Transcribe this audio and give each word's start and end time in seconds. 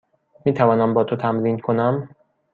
می 0.45 0.53
توانم 0.53 0.93
با 0.93 1.03
تو 1.03 1.15
تمرین 1.15 1.59
کنم؟ 1.59 2.09